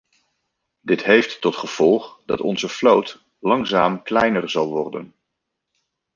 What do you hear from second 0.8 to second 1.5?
Dit heeft